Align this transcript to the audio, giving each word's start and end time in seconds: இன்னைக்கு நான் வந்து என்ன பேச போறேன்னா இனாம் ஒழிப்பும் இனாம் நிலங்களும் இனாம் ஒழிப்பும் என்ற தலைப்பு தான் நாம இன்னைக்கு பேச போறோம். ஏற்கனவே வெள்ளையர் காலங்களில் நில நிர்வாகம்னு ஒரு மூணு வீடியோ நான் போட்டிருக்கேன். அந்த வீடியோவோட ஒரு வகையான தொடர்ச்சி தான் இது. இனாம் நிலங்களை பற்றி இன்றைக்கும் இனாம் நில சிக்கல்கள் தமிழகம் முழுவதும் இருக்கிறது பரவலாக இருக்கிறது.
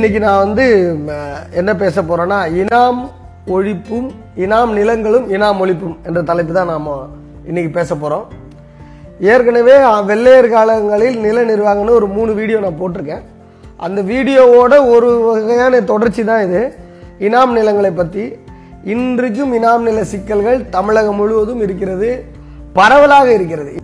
இன்னைக்கு 0.00 0.20
நான் 0.24 0.42
வந்து 0.42 0.64
என்ன 1.60 1.70
பேச 1.80 2.02
போறேன்னா 2.02 2.36
இனாம் 2.60 3.00
ஒழிப்பும் 3.54 4.06
இனாம் 4.44 4.70
நிலங்களும் 4.78 5.26
இனாம் 5.34 5.58
ஒழிப்பும் 5.64 5.96
என்ற 6.08 6.20
தலைப்பு 6.30 6.52
தான் 6.56 6.70
நாம 6.72 6.94
இன்னைக்கு 7.48 7.70
பேச 7.76 7.94
போறோம். 8.02 8.24
ஏற்கனவே 9.32 9.74
வெள்ளையர் 10.10 10.48
காலங்களில் 10.54 11.18
நில 11.26 11.42
நிர்வாகம்னு 11.50 11.98
ஒரு 11.98 12.08
மூணு 12.16 12.30
வீடியோ 12.40 12.60
நான் 12.64 12.80
போட்டிருக்கேன். 12.80 13.26
அந்த 13.86 14.00
வீடியோவோட 14.12 14.72
ஒரு 14.94 15.10
வகையான 15.26 15.82
தொடர்ச்சி 15.92 16.24
தான் 16.30 16.44
இது. 16.46 16.62
இனாம் 17.28 17.54
நிலங்களை 17.58 17.92
பற்றி 18.00 18.24
இன்றைக்கும் 18.94 19.54
இனாம் 19.60 19.86
நில 19.90 20.04
சிக்கல்கள் 20.14 20.66
தமிழகம் 20.76 21.20
முழுவதும் 21.22 21.62
இருக்கிறது 21.68 22.10
பரவலாக 22.80 23.28
இருக்கிறது. 23.38 23.74